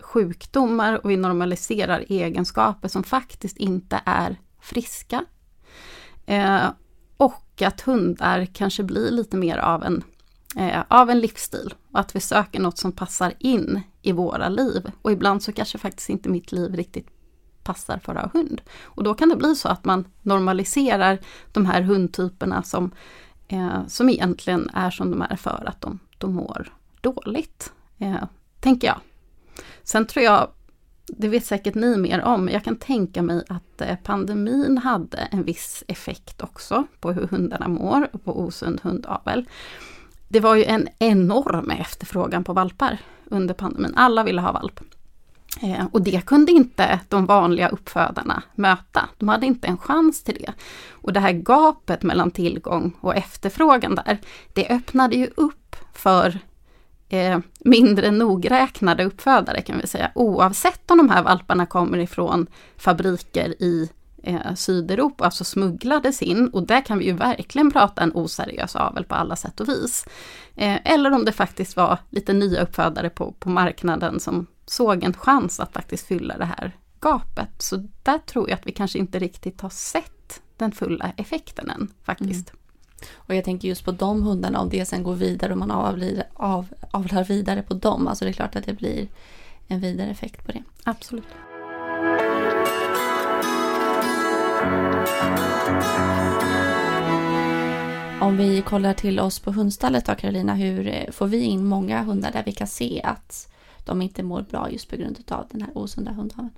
[0.00, 5.24] sjukdomar och vi normaliserar egenskaper som faktiskt inte är friska.
[6.30, 6.70] Eh,
[7.16, 10.04] och att hundar kanske blir lite mer av en
[10.56, 11.74] eh, av en livsstil.
[11.92, 14.90] Och att vi söker något som passar in i våra liv.
[15.02, 17.08] Och ibland så kanske faktiskt inte mitt liv riktigt
[17.62, 18.60] passar för att ha hund.
[18.82, 21.18] Och då kan det bli så att man normaliserar
[21.52, 22.90] de här hundtyperna som,
[23.48, 27.72] eh, som egentligen är som de är för att de, de mår dåligt.
[27.98, 28.24] Eh,
[28.60, 29.00] tänker jag.
[29.82, 30.48] Sen tror jag,
[31.18, 35.42] det vet säkert ni mer om, jag kan tänka mig att eh, pandemin hade en
[35.42, 39.46] viss effekt också på hur hundarna mår och på osund hundavel
[40.32, 43.92] det var ju en enorm efterfrågan på valpar under pandemin.
[43.96, 44.80] Alla ville ha valp.
[45.62, 49.08] Eh, och det kunde inte de vanliga uppfödarna möta.
[49.18, 50.52] De hade inte en chans till det.
[50.90, 54.18] Och det här gapet mellan tillgång och efterfrågan där,
[54.52, 56.38] det öppnade ju upp för
[57.10, 60.10] eh, mindre nogräknade uppfödare kan vi säga.
[60.14, 62.46] Oavsett om de här valparna kommer ifrån
[62.76, 63.90] fabriker i
[64.22, 69.04] eh, Sydeuropa, alltså smugglades in och där kan vi ju verkligen prata en oseriös avel
[69.04, 70.06] på alla sätt och vis.
[70.56, 75.14] Eh, eller om det faktiskt var lite nya uppfödare på, på marknaden som såg en
[75.14, 77.62] chans att faktiskt fylla det här gapet.
[77.62, 81.88] Så där tror jag att vi kanske inte riktigt har sett den fulla effekten än
[82.02, 82.50] faktiskt.
[82.50, 82.59] Mm.
[83.14, 86.22] Och jag tänker just på de hundarna, om det sen går vidare och man avlar,
[86.34, 89.08] av, avlar vidare på dem, alltså det är klart att det blir
[89.68, 90.62] en vidare effekt på det.
[90.84, 91.24] Absolut.
[98.20, 102.02] Om vi kollar till oss på hundstallet då Carolina, hur eh, får vi in många
[102.02, 103.52] hundar där vi kan se att
[103.84, 106.50] de inte mår bra just på grund av den här osunda hundaveln?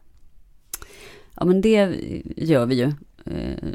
[1.35, 1.97] Ja men det
[2.37, 2.93] gör vi ju.
[3.27, 3.69] Eh,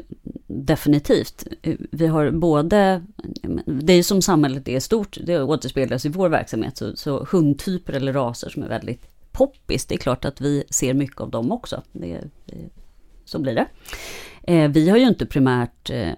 [0.46, 1.46] definitivt.
[1.90, 3.02] Vi har både,
[3.64, 7.92] det är ju som samhället är stort, det återspeglas i vår verksamhet, så, så hundtyper
[7.92, 11.52] eller raser som är väldigt poppis, det är klart att vi ser mycket av dem
[11.52, 11.82] också.
[11.92, 12.20] Det,
[13.24, 13.66] så blir det.
[14.42, 16.12] Eh, vi har ju inte primärt eh,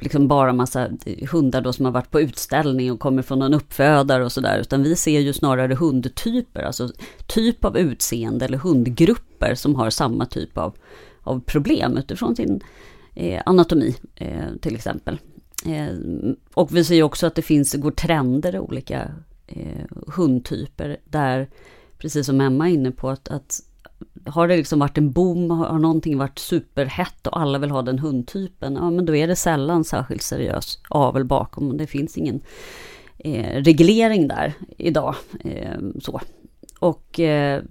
[0.00, 0.88] liksom bara massa
[1.30, 4.82] hundar då som har varit på utställning och kommer från en uppfödare och sådär, utan
[4.82, 6.88] vi ser ju snarare hundtyper, alltså
[7.26, 10.74] typ av utseende eller hundgrupper som har samma typ av,
[11.22, 12.60] av problem utifrån sin
[13.14, 15.18] eh, anatomi eh, till exempel.
[15.66, 15.96] Eh,
[16.54, 19.10] och vi ser ju också att det finns, går trender i olika
[19.46, 21.48] eh, hundtyper där,
[21.98, 23.60] precis som Emma är inne på, att, att
[24.26, 27.98] har det liksom varit en boom, har någonting varit superhett och alla vill ha den
[27.98, 31.76] hundtypen, ja men då är det sällan särskilt seriös avel bakom.
[31.76, 32.40] Det finns ingen
[33.18, 35.14] eh, reglering där idag.
[35.44, 36.20] Eh, så.
[36.78, 37.62] Och eh,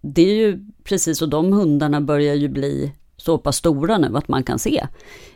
[0.00, 4.28] det är ju precis, och de hundarna börjar ju bli så pass stora nu att
[4.28, 4.86] man kan se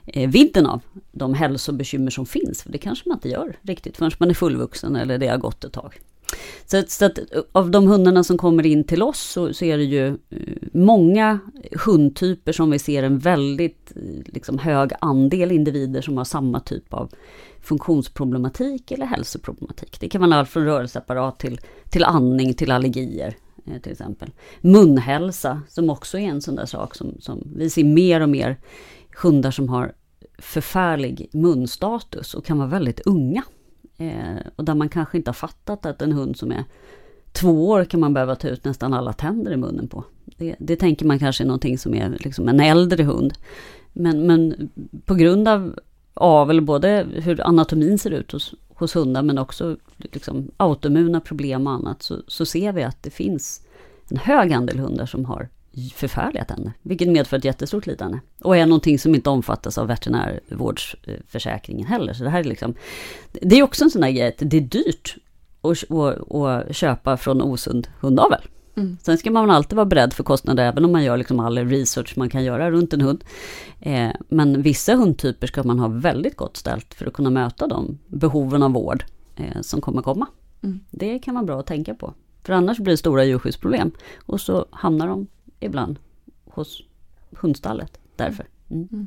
[0.07, 0.81] eh, vidden av
[1.12, 2.62] de hälsobekymmer som finns.
[2.62, 5.64] För det kanske man inte gör riktigt förrän man är fullvuxen eller det har gått
[5.64, 6.00] ett tag.
[6.66, 9.77] Så, så att eh, av de hundarna som kommer in till oss så, så är
[9.77, 10.14] det ju eh,
[10.72, 11.38] många
[11.85, 16.94] hundtyper som vi ser en väldigt eh, liksom, hög andel individer som har samma typ
[16.94, 17.11] av
[17.61, 20.00] funktionsproblematik eller hälsoproblematik.
[20.00, 24.31] Det kan vara allt från rörelseapparat till, till andning till allergier Eh, till exempel.
[24.61, 28.57] Munhälsa som också är en sån där sak som, som vi ser mer och mer
[29.22, 29.92] hundar som har
[30.38, 33.42] förfärlig munstatus och kan vara väldigt unga.
[33.96, 36.64] Eh, och där man kanske inte har fattat att en hund som är
[37.33, 40.05] två år kan man behöva ta ut nästan alla tänder i munnen på.
[40.24, 43.35] Det, det tänker man kanske är någonting som är liksom en äldre hund.
[43.92, 44.70] Men, men
[45.05, 45.79] på grund av
[46.14, 51.72] avel, både hur anatomin ser ut hos, hos hundar men också liksom autoimmuna problem och
[51.72, 53.60] annat, så, så ser vi att det finns
[54.10, 55.48] en hög andel hundar som har
[55.94, 58.18] förfärliga tänder, vilket medför ett jättestort lidande.
[58.40, 62.12] Och är någonting som inte omfattas av veterinärvårdsförsäkringen heller.
[62.12, 62.74] Så det här är liksom,
[63.32, 65.16] det är också en sån där grej att det är dyrt
[65.60, 68.40] att, att, att köpa från osund hundavel.
[68.76, 68.96] Mm.
[69.02, 72.18] Sen ska man alltid vara beredd för kostnader, även om man gör liksom all research
[72.18, 73.24] man kan göra runt en hund.
[73.80, 77.98] Eh, men vissa hundtyper ska man ha väldigt gott ställt för att kunna möta de
[78.06, 79.04] behoven av vård
[79.37, 80.26] eh, som kommer komma.
[80.62, 80.80] Mm.
[80.90, 82.14] Det kan vara bra att tänka på.
[82.42, 83.90] För annars blir det stora djurskyddsproblem.
[84.26, 85.26] Och så hamnar de
[85.60, 85.98] ibland
[86.44, 86.82] hos
[87.30, 88.46] hundstallet därför.
[88.70, 88.88] Mm.
[88.92, 89.06] Mm.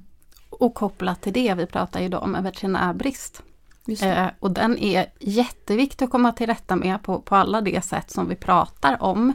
[0.49, 3.43] Och kopplat till det, vi pratar idag om veterinärbrist.
[4.01, 8.11] Eh, och den är jätteviktig att komma till rätta med på, på alla de sätt
[8.11, 9.33] som vi pratar om.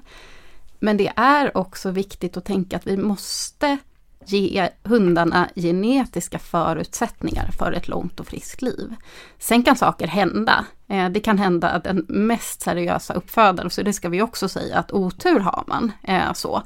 [0.79, 3.79] Men det är också viktigt att tänka att vi måste
[4.27, 8.95] ge hundarna genetiska förutsättningar för ett långt och friskt liv.
[9.39, 10.65] Sen kan saker hända.
[10.89, 14.79] Eh, det kan hända att den mest seriösa uppfödaren, så det ska vi också säga
[14.79, 15.93] att otur har man.
[16.03, 16.63] Eh, så.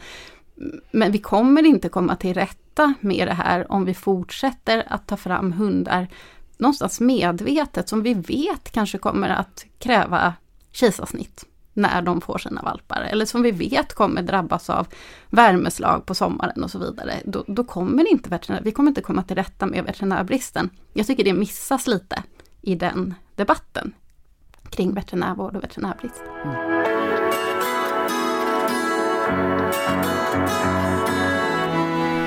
[0.90, 5.16] Men vi kommer inte komma till rätta med det här om vi fortsätter att ta
[5.16, 6.09] fram hundar
[6.59, 10.35] någonstans medvetet som vi vet kanske kommer att kräva
[10.73, 13.01] kejsarsnitt när de får sina valpar.
[13.01, 14.87] Eller som vi vet kommer drabbas av
[15.31, 17.14] värmeslag på sommaren och så vidare.
[17.25, 20.71] Då, då kommer inte veterinär, vi kommer inte komma till rätta med veterinärbristen.
[20.92, 22.23] Jag tycker det missas lite
[22.62, 23.92] i den debatten
[24.71, 26.23] kring veterinärvård och veterinärbrist.
[26.45, 26.87] Mm.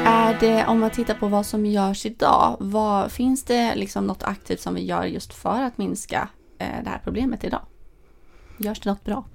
[0.06, 4.24] Är det, om man tittar på vad som görs idag, vad, finns det liksom något
[4.24, 7.62] aktivt som vi gör just för att minska eh, det här problemet idag?
[8.58, 9.26] Görs det något bra?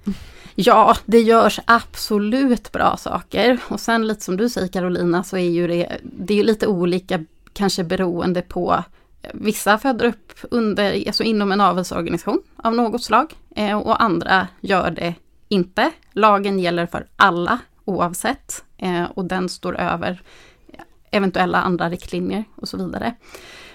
[0.55, 3.61] Ja, det görs absolut bra saker.
[3.69, 7.25] Och sen lite som du säger Carolina, så är ju det, det är lite olika,
[7.53, 8.85] kanske beroende på
[9.23, 14.49] eh, Vissa föder upp under, alltså inom en avelsorganisation av något slag eh, och andra
[14.61, 15.15] gör det
[15.49, 15.91] inte.
[16.13, 20.23] Lagen gäller för alla oavsett eh, och den står över
[21.17, 23.15] eventuella andra riktlinjer och så vidare.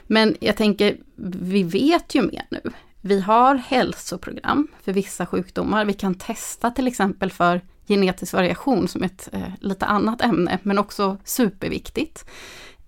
[0.08, 0.98] Men jag tänker,
[1.42, 2.62] vi vet ju mer nu.
[3.02, 5.86] Vi har hälsoprogram för vissa sjukdomar.
[5.86, 10.80] Vi kan testa till exempel för genetisk variation som ett eh, lite annat ämne, men
[10.80, 12.26] också superviktigt.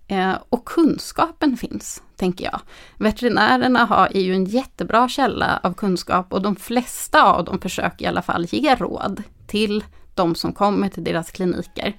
[0.08, 2.60] Eh, och kunskapen finns, tänker jag.
[2.98, 8.04] Veterinärerna har, är ju en jättebra källa av kunskap och de flesta av dem försöker
[8.04, 9.84] i alla fall ge råd till
[10.14, 11.96] de som kommer till deras kliniker.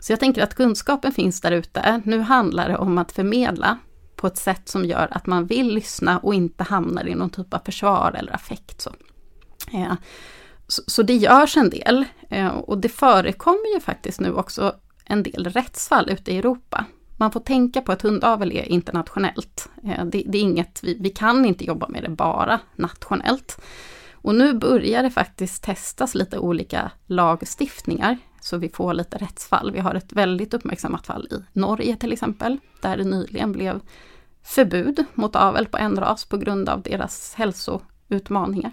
[0.00, 2.02] Så jag tänker att kunskapen finns där ute.
[2.04, 3.78] Nu handlar det om att förmedla
[4.16, 7.54] på ett sätt som gör att man vill lyssna och inte hamnar i någon typ
[7.54, 8.80] av försvar eller affekt.
[8.80, 8.90] Så,
[9.72, 9.92] eh,
[10.68, 15.22] så, så det görs en del eh, och det förekommer ju faktiskt nu också en
[15.22, 16.84] del rättsfall ute i Europa.
[17.16, 19.68] Man får tänka på att hundavel är internationellt.
[19.84, 23.60] Eh, det, det är inget, vi, vi kan inte jobba med det bara nationellt.
[24.12, 29.72] Och nu börjar det faktiskt testas lite olika lagstiftningar så vi får lite rättsfall.
[29.72, 33.80] Vi har ett väldigt uppmärksammat fall i Norge till exempel, där det nyligen blev
[34.42, 38.72] förbud mot avel på en ras på grund av deras hälsoutmaningar.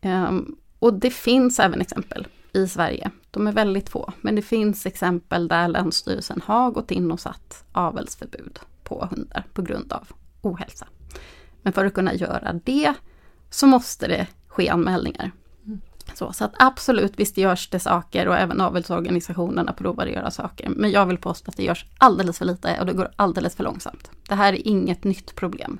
[0.00, 3.10] Ehm, och det finns även exempel i Sverige.
[3.30, 7.64] De är väldigt få, men det finns exempel där Länsstyrelsen har gått in och satt
[7.72, 10.08] avelsförbud på hundar på grund av
[10.42, 10.86] ohälsa.
[11.62, 12.94] Men för att kunna göra det
[13.50, 15.30] så måste det ske anmälningar.
[16.14, 20.68] Så, så att absolut, visst görs det saker och även avelsorganisationerna provar att göra saker.
[20.68, 23.64] Men jag vill påstå att det görs alldeles för lite och det går alldeles för
[23.64, 24.10] långsamt.
[24.28, 25.78] Det här är inget nytt problem.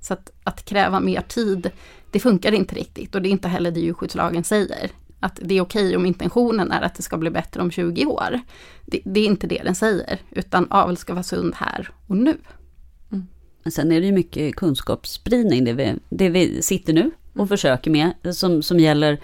[0.00, 1.70] Så att, att kräva mer tid,
[2.10, 4.90] det funkar inte riktigt och det är inte heller det djurskyddslagen säger.
[5.20, 8.40] Att det är okej om intentionen är att det ska bli bättre om 20 år.
[8.86, 12.36] Det, det är inte det den säger, utan avel ska vara sund här och nu.
[13.12, 13.26] Mm.
[13.62, 17.48] Men sen är det ju mycket kunskapsspridning, det vi, det vi sitter nu och mm.
[17.48, 19.20] försöker med, som, som gäller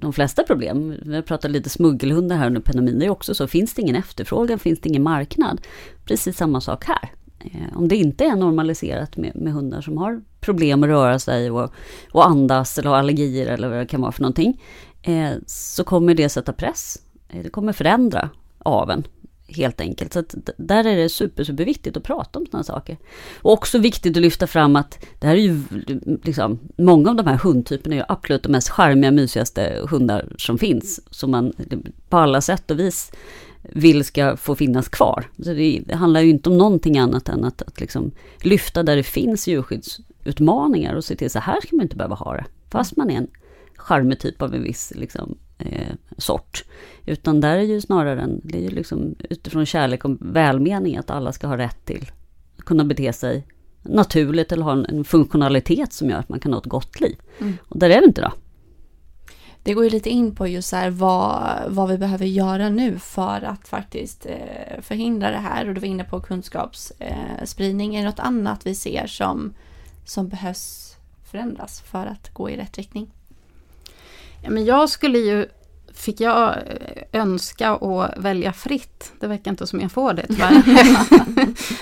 [0.00, 0.94] de flesta problem.
[1.02, 2.98] Vi har pratat lite smuggelhundar här under pandemin.
[2.98, 5.60] Det är också så, finns det ingen efterfrågan, finns det ingen marknad.
[6.04, 7.10] Precis samma sak här.
[7.40, 11.50] Eh, om det inte är normaliserat med, med hundar som har problem att röra sig
[11.50, 11.72] och,
[12.10, 14.62] och andas eller har allergier eller vad det kan vara för någonting.
[15.02, 17.02] Eh, så kommer det sätta press.
[17.28, 19.04] Eh, det kommer förändra aven
[19.48, 20.12] helt enkelt.
[20.12, 20.24] Så
[20.56, 22.96] där är det super, superviktigt att prata om sådana saker.
[23.38, 25.62] Och också viktigt att lyfta fram att det här är ju
[26.24, 30.58] liksom, många av de här hundtyperna är ju absolut de mest charmiga, mysigaste hundar som
[30.58, 31.00] finns.
[31.10, 31.52] Som man
[32.08, 33.12] på alla sätt och vis
[33.62, 35.24] vill ska få finnas kvar.
[35.36, 38.10] Så det, det handlar ju inte om någonting annat än att, att liksom
[38.42, 42.34] lyfta där det finns djurskyddsutmaningar och se till så här ska man inte behöva ha
[42.34, 42.44] det.
[42.70, 43.28] Fast man är en
[43.76, 46.64] charmig typ av en viss liksom, eh, sort.
[47.06, 51.10] Utan där är ju snarare en, det är ju liksom utifrån kärlek och välmening att
[51.10, 52.10] alla ska ha rätt till
[52.58, 53.46] att kunna bete sig
[53.82, 57.16] naturligt eller ha en, en funktionalitet som gör att man kan ha ett gott liv.
[57.40, 57.56] Mm.
[57.68, 58.32] Och där är det inte då.
[59.62, 63.44] Det går ju lite in på just här vad, vad vi behöver göra nu för
[63.44, 65.68] att faktiskt eh, förhindra det här.
[65.68, 67.94] Och du var inne på kunskapsspridning.
[67.94, 69.54] Eh, är det något annat vi ser som,
[70.04, 73.10] som behövs förändras för att gå i rätt riktning?
[74.42, 75.48] Ja, men jag skulle ju
[75.98, 80.62] Fick jag eh, önska och välja fritt, det verkar inte som jag får det tyvärr.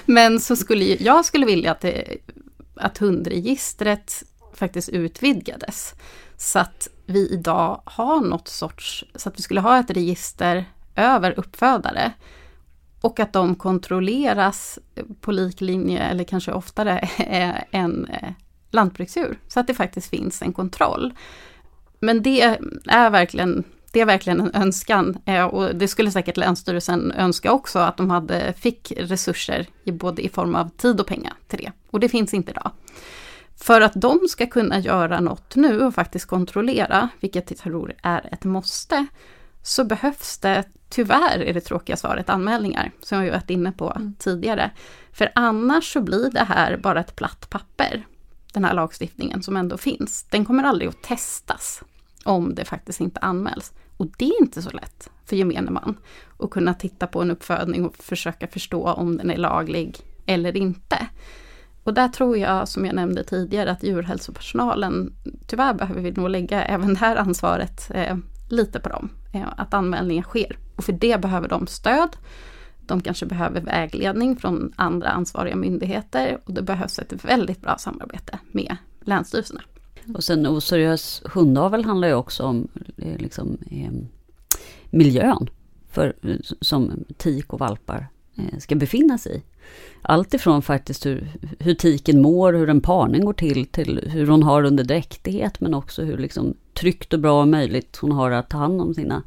[0.13, 2.17] men så skulle ju, jag skulle vilja att, det,
[2.75, 4.23] att hundregistret
[4.55, 5.95] faktiskt utvidgades.
[6.37, 10.65] Så att vi idag har något sorts, så att vi skulle ha ett register
[10.95, 12.13] över uppfödare.
[13.01, 14.79] Och att de kontrolleras
[15.21, 16.99] på liklinje eller kanske oftare
[17.71, 18.31] än eh,
[18.71, 19.39] lantbruksdjur.
[19.49, 21.15] Så att det faktiskt finns en kontroll.
[22.07, 27.13] Men det är verkligen det är verkligen en önskan eh, och det skulle säkert Länsstyrelsen
[27.13, 31.33] önska också att de hade, fick resurser i både i form av tid och pengar
[31.49, 31.73] till det.
[31.91, 32.71] Och det finns inte idag.
[33.57, 38.29] För att de ska kunna göra något nu och faktiskt kontrollera, vilket jag tror är
[38.33, 39.07] ett måste,
[39.63, 44.15] så behövs det, tyvärr är det tråkiga svaret, anmälningar, som jag varit inne på mm.
[44.19, 44.71] tidigare.
[45.13, 48.07] För annars så blir det här bara ett platt papper,
[48.53, 50.27] den här lagstiftningen som ändå finns.
[50.31, 51.83] Den kommer aldrig att testas
[52.27, 53.73] om det faktiskt inte anmäls.
[53.97, 55.97] Och det är inte så lätt för gemene man
[56.39, 61.07] att kunna titta på en uppfödning och försöka förstå om den är laglig eller inte.
[61.85, 65.13] Och där tror jag, som jag nämnde tidigare, att djurhälsopersonalen,
[65.47, 68.17] tyvärr behöver vi nog lägga även det här ansvaret eh,
[68.51, 69.11] lite på dem.
[69.33, 70.59] Eh, att anmälningar sker.
[70.77, 72.17] Och för det behöver de stöd.
[72.81, 78.39] De kanske behöver vägledning från andra ansvariga myndigheter och det behövs ett väldigt bra samarbete
[78.53, 79.61] med länsstyrelserna.
[80.15, 83.93] Och sen oseriös hundavel handlar ju också om eh, liksom, eh,
[84.91, 85.51] miljön
[85.91, 86.17] för,
[86.61, 89.43] som tik och valpar eh, ska befinna sig i.
[90.03, 94.43] Allt ifrån faktiskt hur, hur tiken mår, hur en parning går till, till hur hon
[94.43, 98.51] har under dräktighet, men också hur liksom tryggt och bra och möjligt hon har att
[98.51, 99.23] ta hand om sina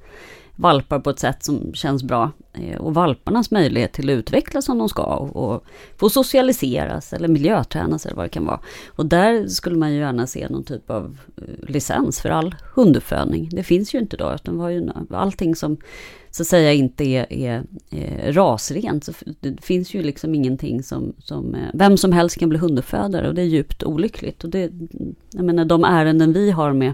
[0.59, 2.31] valpar på ett sätt som känns bra.
[2.53, 5.63] Eh, och valparnas möjlighet till att utvecklas som de ska och
[5.97, 8.59] få socialiseras eller miljötränas eller vad det kan vara.
[8.87, 13.49] Och där skulle man ju gärna se någon typ av eh, licens för all hunduppfödning.
[13.51, 14.35] Det finns ju inte idag.
[14.35, 15.77] utan var ju allting som
[16.31, 19.03] så att säga inte är, är, är rasrent.
[19.03, 23.35] Så det finns ju liksom ingenting som, som, vem som helst kan bli hunduppfödare och
[23.35, 24.43] det är djupt olyckligt.
[24.43, 24.71] Och det,
[25.31, 26.93] jag menar de ärenden vi har med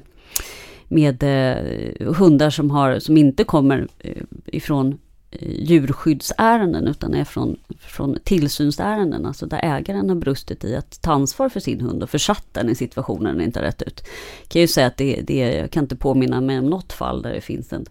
[0.88, 5.00] med eh, hundar som, har, som inte kommer eh, ifrån
[5.32, 11.12] eh, djurskyddsärenden utan är från, från tillsynsärenden, alltså där ägaren har brustit i att ta
[11.12, 14.04] ansvar för sin hund och försatt den i situationer den inte har rätt ut.
[14.42, 17.22] Jag kan ju säga att det, det, jag kan inte påminna mig om något fall
[17.22, 17.86] där det finns en,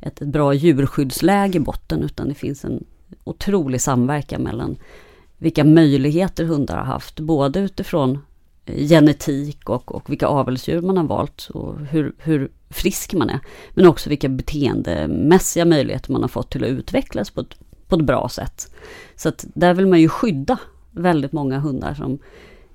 [0.00, 2.84] ett bra djurskyddsläge i botten, utan det finns en
[3.24, 4.76] otrolig samverkan mellan
[5.38, 8.18] vilka möjligheter hundar har haft, både utifrån
[8.66, 13.40] genetik och, och vilka avelsdjur man har valt och hur, hur frisk man är.
[13.70, 17.54] Men också vilka beteendemässiga möjligheter man har fått till att utvecklas på ett,
[17.88, 18.74] på ett bra sätt.
[19.16, 20.58] Så att där vill man ju skydda
[20.90, 22.18] väldigt många hundar som,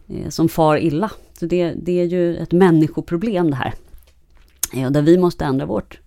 [0.08, 1.12] eh, som far illa.
[1.40, 3.74] Så det, det är ju ett människoproblem det här.
[4.74, 6.00] Eh, där vi måste ändra vårt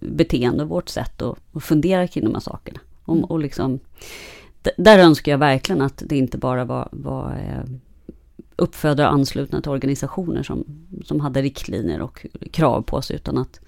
[0.00, 2.80] beteende och vårt sätt att, att fundera kring de här sakerna.
[3.04, 3.78] Och, och liksom,
[4.76, 7.70] där önskar jag verkligen att det inte bara var, var eh,
[8.60, 10.64] uppfödare anslutna till organisationer som,
[11.04, 13.60] som hade riktlinjer och krav på sig, utan att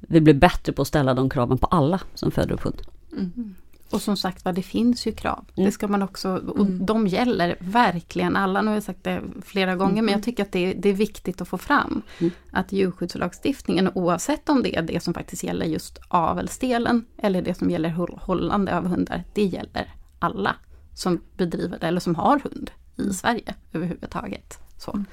[0.00, 2.82] vi blir bättre på att ställa de kraven på alla som föder upp hund.
[3.12, 3.54] Mm.
[3.90, 5.44] Och som sagt var, det finns ju krav.
[5.56, 5.66] Mm.
[5.66, 6.86] Det ska man också, och mm.
[6.86, 8.62] de gäller verkligen alla.
[8.62, 10.22] Nu har jag sagt det flera gånger, men jag mm.
[10.22, 12.32] tycker att det, det är viktigt att få fram mm.
[12.50, 17.70] att djurskyddslagstiftningen, oavsett om det är det som faktiskt gäller just avelsdelen eller det som
[17.70, 17.88] gäller
[18.20, 20.56] hållande av hundar, det gäller alla
[20.94, 23.12] som bedriver det eller som har hund i.
[23.12, 24.58] Sverige överhuvudtaget.
[24.78, 25.04] Så.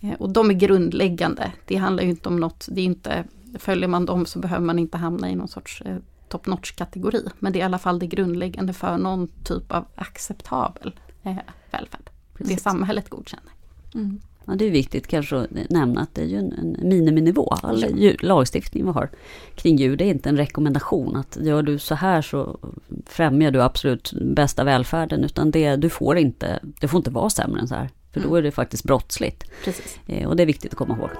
[0.00, 1.52] Eh, och de är grundläggande.
[1.66, 3.24] Det handlar ju inte om något, det är inte,
[3.58, 5.96] följer man dem så behöver man inte hamna i någon sorts eh,
[6.28, 7.28] top notch kategori.
[7.38, 11.36] Men det är i alla fall det grundläggande för någon typ av acceptabel eh,
[11.70, 12.10] välfärd.
[12.34, 12.56] Precis.
[12.56, 13.52] Det samhället godkänner.
[13.94, 14.20] Mm.
[14.44, 17.48] Ja, det är viktigt kanske att nämna att det är ju en, en miniminivå.
[17.62, 19.10] All lagstiftning vi har
[19.54, 22.58] kring djur, det är inte en rekommendation att gör du så här så
[23.06, 25.24] främjar du absolut bästa välfärden.
[25.24, 27.90] Utan det, du får inte, det får inte vara sämre än så här.
[28.12, 28.30] För mm.
[28.30, 29.44] då är det faktiskt brottsligt.
[29.64, 29.98] Precis.
[30.06, 31.10] Eh, och det är viktigt att komma ihåg.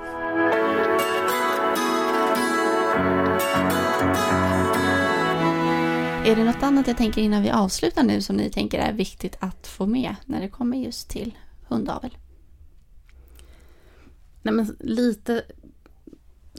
[6.25, 9.37] Är det något annat jag tänker innan vi avslutar nu som ni tänker är viktigt
[9.41, 11.35] att få med när det kommer just till
[11.69, 12.11] hundavel?
[14.43, 15.45] Nej, men lite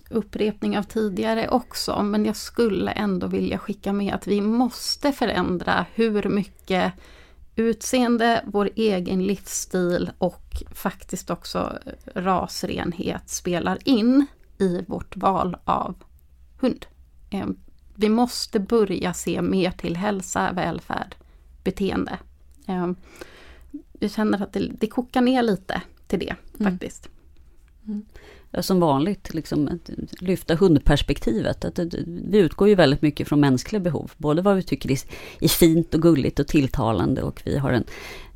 [0.10, 5.86] upprepning av tidigare också, men jag skulle ändå vilja skicka med att vi måste förändra
[5.94, 6.94] hur mycket
[7.56, 11.80] utseende, vår egen livsstil och faktiskt också
[12.16, 14.26] rasrenhet spelar in
[14.58, 15.96] i vårt val av
[16.60, 16.86] hund.
[17.30, 17.56] Ehm,
[17.96, 21.16] vi måste börja se mer till hälsa, välfärd,
[21.64, 22.20] beteende.
[22.68, 22.96] Ehm,
[24.00, 26.72] jag känner att det, det kokar ner lite till det mm.
[26.72, 27.06] faktiskt.
[27.06, 27.23] Mm
[28.62, 29.80] som vanligt liksom,
[30.20, 31.66] lyfta hundperspektivet.
[31.66, 34.12] Att, vi utgår ju väldigt mycket från mänskliga behov.
[34.18, 34.92] Både vad vi tycker
[35.40, 37.84] är fint och gulligt och tilltalande och vi har en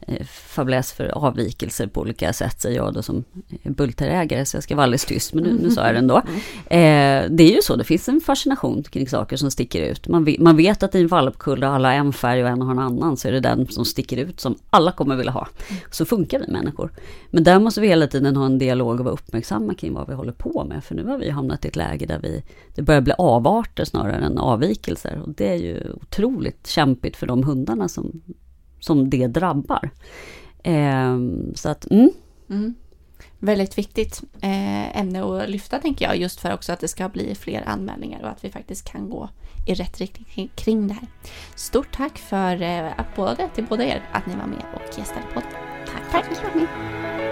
[0.02, 3.24] eh, fabläs för avvikelser på olika sätt, säger jag då som
[3.64, 6.22] bullterägare, så jag ska vara alldeles tyst, men nu, nu sa jag det ändå.
[6.68, 10.08] Eh, det är ju så, det finns en fascination kring saker som sticker ut.
[10.08, 12.62] Man vet, man vet att i en valpkull där alla har en färg och en
[12.62, 15.48] har en annan, så är det den som sticker ut som alla kommer vilja ha.
[15.92, 16.92] Så funkar vi människor.
[17.32, 20.14] Men där måste vi hela tiden ha en dialog och vara uppmärksamma kring vad vi
[20.14, 20.84] håller på med.
[20.84, 22.44] För nu har vi hamnat i ett läge där vi,
[22.76, 25.22] det börjar bli avarter snarare än avvikelser.
[25.26, 28.22] Och det är ju otroligt kämpigt för de hundarna som,
[28.80, 29.90] som det drabbar.
[30.64, 31.18] Eh,
[31.56, 32.10] så att, mm.
[32.50, 32.76] Mm.
[33.40, 37.36] Väldigt viktigt eh, ämne att lyfta tänker jag, just för också att det ska bli
[37.36, 39.30] fler anmälningar och att vi faktiskt kan gå
[39.68, 41.08] i rätt riktning kring det här.
[41.56, 45.26] Stort tack för eh, att både, till båda er att ni var med och gästade
[45.34, 45.52] podden.
[45.88, 47.27] Tack för att ni var med.